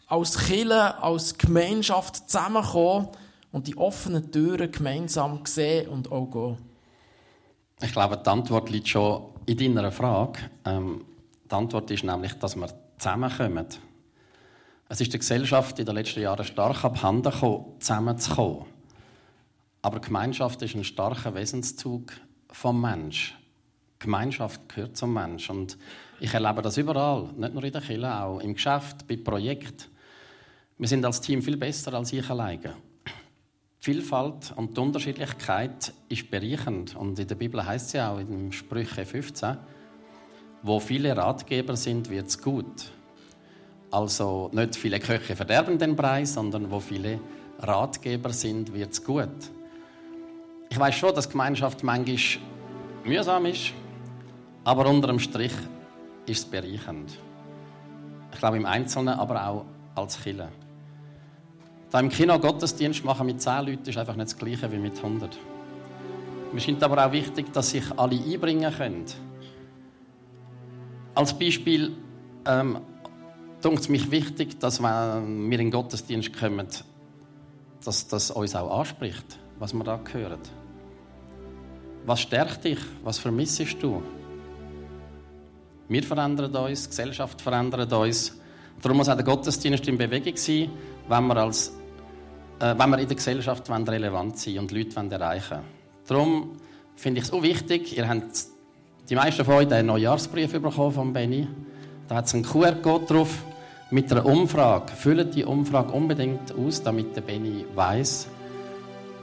[0.08, 3.10] als Killer, als Gemeinschaft zusammenkommen
[3.52, 6.58] und die offenen Türen gemeinsam sehen und auch gehen?
[7.82, 10.40] Ich glaube, die Antwort liegt schon in deiner Frage.
[10.64, 11.04] Ähm,
[11.52, 13.66] die Antwort ist nämlich, dass wir zusammenkommen.
[14.88, 18.79] Es ist der Gesellschaft in den letzten Jahren stark abhanden gekommen, zusammenzukommen.
[19.82, 22.12] Aber Gemeinschaft ist ein starker Wesenszug
[22.52, 23.36] vom Mensch.
[24.00, 25.50] Gemeinschaft gehört zum Mensch.
[25.50, 25.78] Und
[26.20, 29.86] ich erlebe das überall, nicht nur in der Kirche, auch im Geschäft, bei Projekten.
[30.78, 32.76] Wir sind als Team viel besser als ich alleine.
[33.80, 36.96] Vielfalt und die Unterschiedlichkeit ist bereichernd.
[36.96, 39.58] Und in der Bibel heißt es ja auch in Sprüche 15,
[40.64, 42.92] wo viele Ratgeber sind, wird es gut.
[43.92, 47.20] Also nicht viele Köche verderben den Preis, sondern wo viele
[47.60, 49.30] Ratgeber sind, wird es gut.
[50.70, 52.18] Ich weiß schon, dass Gemeinschaft manchmal
[53.04, 53.74] mühsam ist,
[54.64, 55.54] aber unter dem Strich
[56.28, 57.18] ist es bereichernd.
[58.32, 60.50] Ich glaube im Einzelnen, aber auch als Killer.
[61.90, 64.96] Da im Kino Gottesdienst machen mit 10 Leuten ist einfach nicht das Gleiche wie mit
[64.96, 65.40] 100.
[66.54, 69.06] Mir scheint aber auch wichtig, dass sich alle einbringen können.
[71.16, 71.96] Als Beispiel
[72.46, 72.80] ähm,
[73.64, 76.68] es mich wichtig, dass wenn wir in den Gottesdienst kommen,
[77.84, 80.59] dass das uns auch anspricht, was wir da hören.
[82.06, 82.80] Was stärkt dich?
[83.04, 84.02] Was vermisst du?
[85.88, 88.40] Wir verändern uns, die Gesellschaft verändert uns.
[88.82, 90.70] Darum muss auch der Gottesdienst in Bewegung sein,
[91.08, 91.70] wenn wir, als,
[92.60, 95.64] äh, wenn wir in der Gesellschaft relevant sein und Leute erreichen wollen.
[96.08, 96.52] Darum
[96.96, 98.46] finde ich es auch wichtig, ihr habt
[99.10, 101.48] die meisten von euch einen Neujahrsbrief bekommen von Benny.
[102.08, 103.44] Da hat es einen QR-Code drauf
[103.90, 104.94] mit einer Umfrage.
[104.94, 108.28] Füllt die Umfrage unbedingt aus, damit der Benny weiß,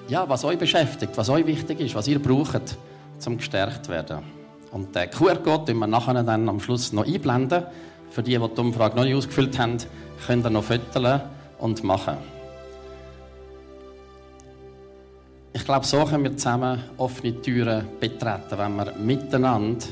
[0.09, 2.77] ja, was euch beschäftigt, was euch wichtig ist, was ihr braucht,
[3.27, 4.19] um gestärkt zu werden.
[4.73, 7.65] Und den QR-Code wir nachher dann am Schluss noch einblenden.
[8.11, 9.79] Für die, die die Umfrage noch nicht ausgefüllt haben,
[10.27, 11.21] könnt ihr noch föteln
[11.59, 12.17] und machen.
[15.53, 19.87] Ich glaube, so können wir zusammen offene Türen betreten, wenn wir miteinander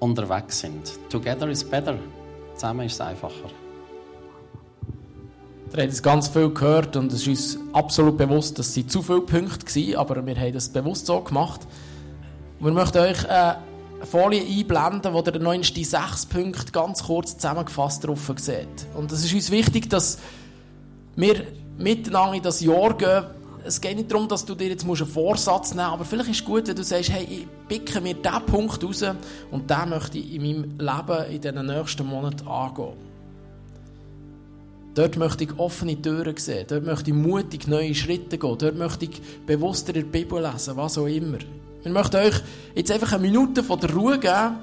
[0.00, 0.98] unterwegs sind.
[1.10, 1.98] Together is better.
[2.54, 3.50] Zusammen ist es einfacher.
[5.72, 9.00] Wir haben es ganz viel gehört und es ist uns absolut bewusst, dass es zu
[9.00, 11.60] viele Punkte waren, aber wir haben das bewusst so gemacht.
[12.60, 13.56] Wir möchten euch eine
[14.02, 18.68] Folie einblenden, wo ihr noch die sechs Punkte ganz kurz zusammengefasst drauf seht.
[18.94, 20.18] Und es ist uns wichtig, dass
[21.16, 21.46] wir
[21.78, 23.24] miteinander in das Jahr gehen.
[23.64, 26.40] Es geht nicht darum, dass du dir jetzt einen Vorsatz nehmen musst, aber vielleicht ist
[26.40, 29.02] es gut, wenn du sagst, hey, ich picke mir diesen Punkt raus
[29.50, 33.11] und den möchte ich in meinem Leben in den nächsten Monaten angehen.
[34.94, 36.66] Dort möchte ich offene Türen sehen.
[36.68, 38.58] Dort möchte ich mutig neue Schritte gehen.
[38.58, 41.38] Dort möchte ich bewusster in der Bibel lesen, was auch immer.
[41.82, 42.34] Wir möchten euch
[42.74, 44.56] jetzt einfach eine Minute von der Ruhe geben.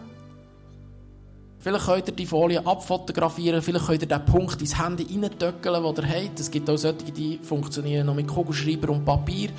[1.61, 6.05] Vielleicht könnt ihr die Folie abfotografieren, vielleicht könnt ihr den Punkt ins Handy reintöckeln, den
[6.05, 6.39] ihr habt.
[6.39, 9.49] Es gibt auch solche, die funktionieren noch mit Kugelschreiber und Papier.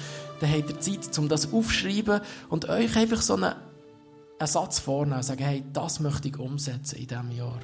[0.40, 3.52] Dann habt ihr Zeit, um das aufzuschreiben und euch einfach so einen,
[4.42, 7.58] Satz vornehmen und sagen, hey, das möchte ich umsetzen in diesem Jahr.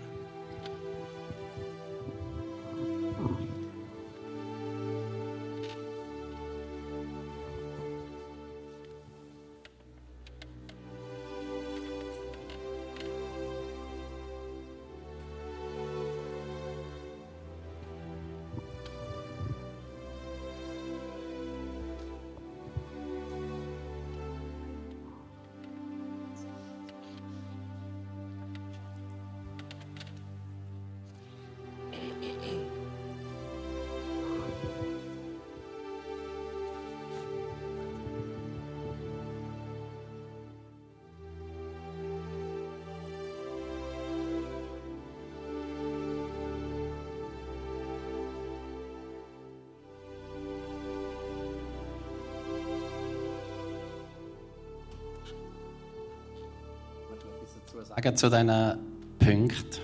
[57.86, 58.78] Sagen zu diesen
[59.18, 59.80] Punkten?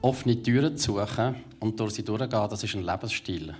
[0.00, 3.54] Offene Türen zu suchen und durch sie durchgehen, das ist ein Lebensstil.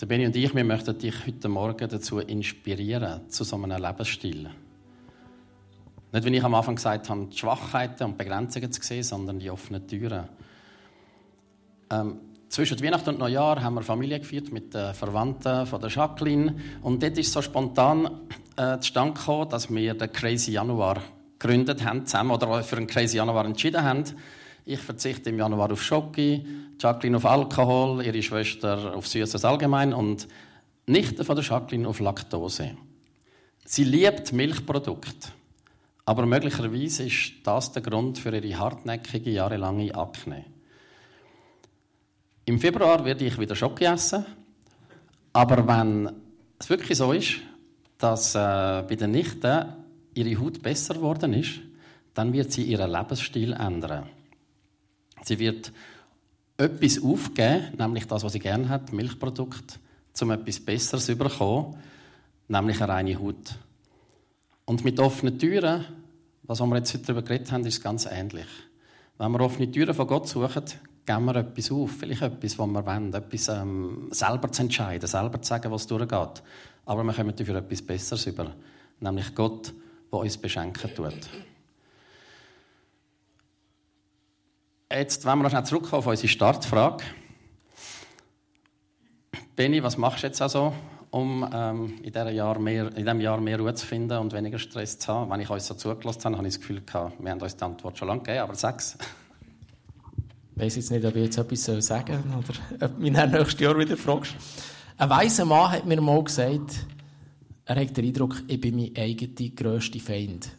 [0.00, 4.48] Der Benny und ich, wir möchten dich heute Morgen dazu inspirieren, zu so einem Lebensstil.
[6.12, 9.50] Nicht, wie ich am Anfang gesagt habe, die Schwachheiten und Begrenzungen zu sehen, sondern die
[9.50, 10.28] offenen Türen.
[11.90, 16.54] Ähm, zwischen Weihnachten und Neujahr haben wir Familie gefeiert mit den Verwandten von der Jacqueline.
[16.82, 18.22] Und dort ist so spontan
[18.56, 21.02] äh, zustande gekommen, dass wir den Crazy Januar
[21.38, 24.04] gegründet haben, zusammen, oder für einen Crazy Januar entschieden haben.
[24.64, 26.44] Ich verzichte im Januar auf Schoki,
[26.78, 30.28] Jacqueline auf Alkohol, ihre Schwester auf Süßes allgemein und
[30.86, 32.76] Nichte von der Jacqueline auf Laktose.
[33.64, 35.28] Sie liebt Milchprodukte,
[36.04, 40.44] aber möglicherweise ist das der Grund für ihre hartnäckige, jahrelange Akne.
[42.46, 44.24] Im Februar werde ich wieder Schoki essen,
[45.34, 46.10] aber wenn
[46.58, 47.40] es wirklich so ist,
[47.98, 48.38] dass äh,
[48.88, 49.66] bei den Nichten
[50.18, 51.60] ihre Haut besser geworden ist,
[52.14, 54.06] dann wird sie ihren Lebensstil ändern.
[55.22, 55.72] Sie wird
[56.56, 59.78] etwas aufgeben, nämlich das, was sie gerne hat, Milchprodukt,
[60.20, 61.76] um etwas Besseres zu bekommen,
[62.48, 63.56] nämlich eine reine Haut.
[64.64, 65.84] Und mit offenen Türen,
[66.42, 68.48] was wir jetzt heute darüber geredet haben, ist ganz ähnlich.
[69.18, 70.64] Wenn wir offene Türen von Gott suchen,
[71.06, 75.40] geben wir etwas auf, vielleicht etwas, was wir wollen, etwas ähm, selber zu entscheiden, selber
[75.40, 76.42] zu sagen, was durchgeht.
[76.84, 78.52] Aber wir kommen dafür etwas Besseres über,
[79.00, 79.72] nämlich Gott,
[80.12, 81.28] der uns beschenken tut.
[84.90, 87.04] Jetzt wollen wir noch schnell zurückkommen auf unsere Startfrage.
[89.54, 90.72] Benny, was machst du jetzt also,
[91.10, 94.58] um ähm, in, diesem Jahr mehr, in diesem Jahr mehr Ruhe zu finden und weniger
[94.58, 95.30] Stress zu haben?
[95.30, 97.64] Wenn ich euch so zugelassen habe, habe ich das Gefühl gehabt, wir haben uns die
[97.64, 98.96] Antwort schon lange gegeben, aber sag's.
[100.54, 103.60] Ich weiß jetzt nicht, ob ich jetzt etwas sagen soll oder ob du mich nächstes
[103.60, 104.34] Jahr wieder fragst.
[104.96, 106.86] Ein weiser Mann hat mir mal gesagt,
[107.68, 110.50] er hat den Eindruck, ich bin mein eigener grösster Feind.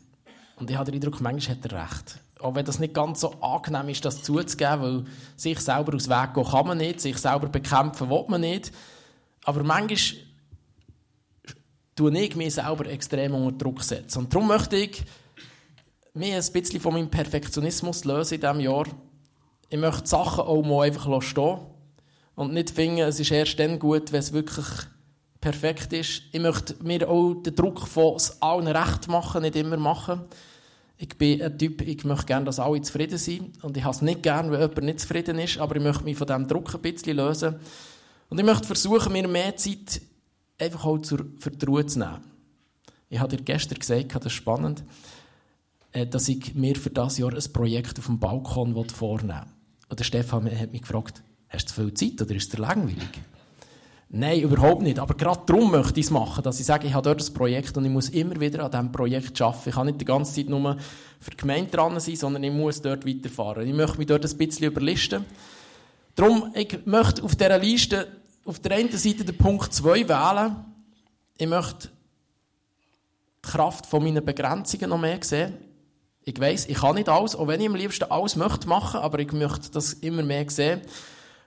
[0.55, 3.33] Und ich habe den Eindruck, manchmal hat er recht auch wenn das nicht ganz so
[3.41, 5.03] angenehm ist, das zuzugeben, weil
[5.35, 8.71] sich selber aus dem Weg gehen kann man nicht, sich selber bekämpfen will man nicht.
[9.43, 9.97] Aber manchmal
[11.95, 14.19] tue ich mich selber extrem unter Druck setzen.
[14.19, 15.03] Und darum möchte ich
[16.13, 18.85] mich ein bisschen von meinem Perfektionismus lösen in diesem Jahr.
[19.69, 21.59] Ich möchte Sachen auch mal einfach stehen
[22.35, 24.65] und nicht finden, es ist erst dann gut, wenn es wirklich
[25.41, 26.23] perfekt ist.
[26.31, 30.21] Ich möchte mir auch den Druck von allen recht machen, nicht immer machen.
[30.97, 33.63] Ich bin ein Typ, ich möchte gerne, dass alle zufrieden sind.
[33.63, 36.17] Und ich habe es nicht gerne, wenn jemand nicht zufrieden ist, aber ich möchte mich
[36.17, 37.55] von diesem Druck ein bisschen lösen.
[38.29, 40.01] Und ich möchte versuchen, mir mehr Zeit
[40.59, 42.19] einfach auch zur, für zu nehmen.
[43.09, 44.83] Ich habe dir gestern gesagt, das ist spannend,
[45.93, 49.87] äh, dass ich mir für das Jahr ein Projekt auf dem Balkon vornehmen will.
[49.89, 53.09] Und der Stefan hat mich gefragt, hast du viel Zeit oder ist es langweilig?
[54.11, 54.97] Nein, überhaupt nicht.
[54.97, 57.77] Aber gerade darum möchte ich es machen, dass ich sage, ich habe dort ein Projekt
[57.77, 59.69] und ich muss immer wieder an diesem Projekt arbeiten.
[59.69, 60.77] Ich kann nicht die ganze Zeit nur
[61.19, 63.67] für die Gemeinde dran sein, sondern ich muss dort weiterfahren.
[63.67, 65.25] Ich möchte mich dort ein bisschen überlisten.
[66.15, 68.07] Darum, ich möchte auf dieser Liste
[68.45, 70.55] auf der einen Seite den Punkt 2 wählen.
[71.37, 71.89] Ich möchte
[73.45, 75.53] die Kraft von meinen Begrenzungen noch mehr sehen.
[76.23, 79.19] Ich weiß, ich kann nicht alles, auch wenn ich am liebsten alles möchte machen, aber
[79.19, 80.81] ich möchte das immer mehr sehen.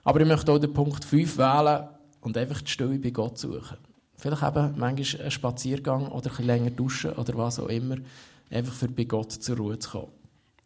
[0.05, 1.89] Aber ich möchte auch den Punkt 5 wählen,
[2.23, 3.77] und einfach die Stille bei Gott suchen.
[4.17, 7.97] Vielleicht eben manchmal einen Spaziergang oder ein länger duschen oder was auch immer,
[8.49, 10.11] einfach für bei Gott zur Ruhe zu kommen.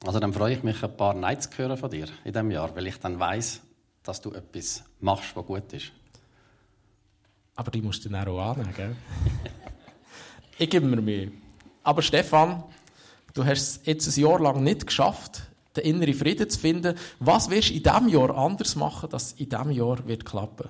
[0.06, 2.76] Also dann freue ich mich, ein paar Nights zu hören von dir in diesem Jahr,
[2.76, 3.62] weil ich dann weiß,
[4.04, 5.92] dass du etwas machst, was gut ist.
[7.56, 8.96] Aber die musst du dann auch annehmen, gell?
[10.60, 11.32] ich gebe mir Mühe.
[11.82, 12.64] Aber Stefan,
[13.34, 15.42] du hast es jetzt ein Jahr lang nicht geschafft,
[15.76, 16.96] den inneren Frieden zu finden.
[17.20, 20.70] Was wirst du in diesem Jahr anders machen, dass es in diesem Jahr wird klappen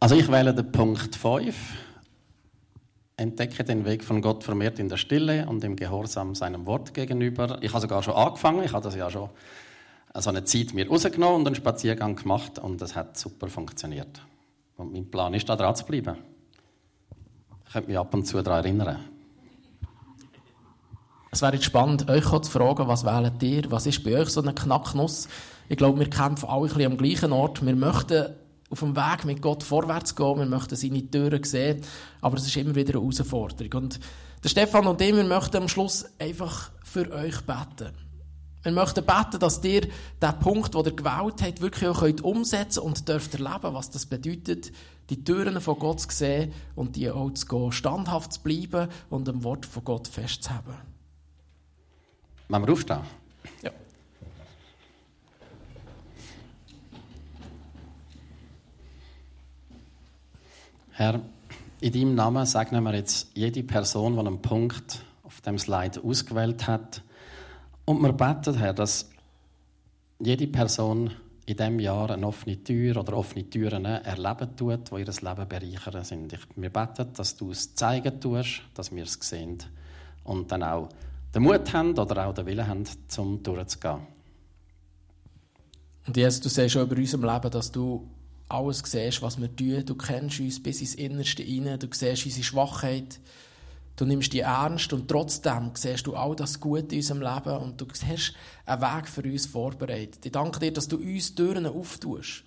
[0.00, 1.54] also ich wähle den Punkt 5.
[3.18, 7.58] Entdecke den Weg von Gott vermehrt in der Stille und im Gehorsam seinem Wort gegenüber.
[7.62, 9.30] Ich habe sogar schon angefangen, ich habe das ja schon
[10.14, 14.20] so eine Zeit mir rausgenommen und einen Spaziergang gemacht und das hat super funktioniert.
[14.76, 16.16] Und mein Plan ist, da dran zu bleiben.
[17.66, 18.98] Ich könnte mich ab und zu daran erinnern.
[21.30, 23.70] Es wäre jetzt spannend, euch zu fragen, was wählt ihr?
[23.70, 25.28] Was ist bei euch so eine Knacknuss?
[25.68, 27.64] Ich glaube, wir kämpfen alle ein bisschen am gleichen Ort.
[27.64, 28.34] Wir möchten
[28.70, 31.82] auf dem Weg mit Gott vorwärts gehen, wir möchten seine Türen sehen,
[32.20, 33.82] aber es ist immer wieder eine Herausforderung.
[33.82, 34.00] Und
[34.42, 37.92] der Stefan und ich, wir möchten am Schluss einfach für euch beten.
[38.62, 42.80] Wir möchten beten, dass ihr den Punkt, den ihr gewählt habt, wirklich auch könnt umsetzen
[42.80, 44.72] und dürft erleben, was das bedeutet,
[45.08, 49.28] die Türen von Gott zu sehen und die auch zu gehen, standhaft zu bleiben und
[49.28, 50.74] am Wort von Gott festzuhalten.
[52.48, 53.00] Wollen wir aufstehen?
[53.62, 53.70] Ja.
[60.98, 61.20] Herr,
[61.82, 66.66] in deinem Namen segnen wir jetzt jede Person, die einen Punkt auf dem Slide ausgewählt
[66.66, 67.02] hat.
[67.84, 69.10] Und wir beten, Herr, dass
[70.18, 71.10] jede Person
[71.44, 76.02] in diesem Jahr eine offene Tür oder offene Türen erleben tut, die ihr Leben bereichern
[76.02, 76.34] sind.
[76.56, 79.58] Wir beten, dass du es zeigen tust, dass wir es sehen
[80.24, 80.88] und dann auch
[81.34, 84.00] den Mut haben oder auch den Willen haben, zum durchzugehen.
[86.06, 88.08] Und Jesus, du siehst auch über unserem Leben, dass du
[88.48, 89.84] alles siehst, was wir tun.
[89.84, 91.78] Du kennst uns bis ins Innerste hinein.
[91.78, 93.20] Du siehst unsere Schwachheit.
[93.96, 97.80] Du nimmst die ernst und trotzdem siehst du all das Gute in unserem Leben und
[97.80, 98.34] du hast
[98.66, 100.24] einen Weg für uns vorbereitet.
[100.24, 102.44] Ich danke dir, dass du uns Türen auftust.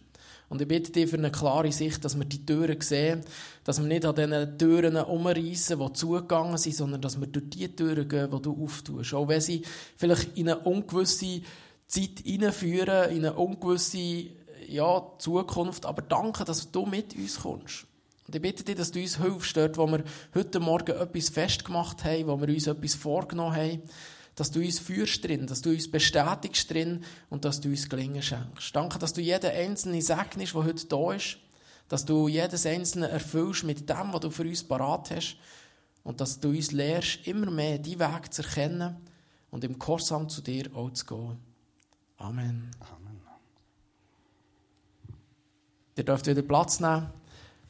[0.47, 3.21] Und ich bitte dich für eine klare Sicht, dass wir die Türen sehen,
[3.63, 7.75] dass wir nicht an diesen Türen umreißen, die zugegangen sind, sondern dass wir durch die
[7.75, 9.13] Türen gehen, die du auftust.
[9.13, 9.63] Auch wenn sie
[9.95, 11.41] vielleicht in eine ungewisse
[11.87, 14.27] Zeit hineinführen, in eine ungewisse
[14.69, 15.85] ja, Zukunft.
[15.85, 17.85] Aber danke, dass du mit uns kommst.
[18.27, 20.03] Und ich bitte dich, dass du uns hilfst, dort, wo wir
[20.35, 23.81] heute Morgen etwas festgemacht haben, wo wir uns etwas vorgenommen haben,
[24.35, 28.21] dass du uns führst drin, dass du uns bestätigst drin und dass du uns Gelingen
[28.21, 28.75] schenkst.
[28.75, 31.37] Danke, dass du jeden Einzelnen segnest, der heute da ist,
[31.87, 35.37] dass du jedes Einzelne erfüllst mit dem, was du für uns parat hast
[36.03, 38.95] und dass du uns lehrst, immer mehr die Weg zu erkennen
[39.49, 41.37] und im Korsam zu dir auch zu gehen.
[42.17, 42.71] Amen.
[42.79, 43.09] Amen.
[45.99, 47.07] Ihr dürft wieder Platz nehmen.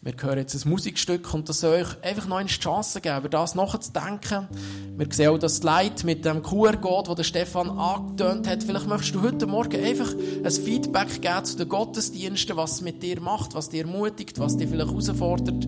[0.02, 3.30] Wir hören jetzt ein Musikstück und das soll euch einfach noch eine Chance geben, über
[3.30, 4.48] das nachzudenken.
[4.96, 8.64] Wir sehen auch das Leid mit dem QR-Code, das Stefan angetönt hat.
[8.64, 13.02] Vielleicht möchtest du heute Morgen einfach ein Feedback geben zu den Gottesdiensten, was es mit
[13.02, 15.68] dir macht, was dir ermutigt, was dich vielleicht herausfordert.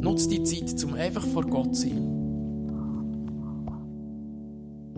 [0.00, 2.17] Nutze die Zeit, um einfach vor Gott zu sein.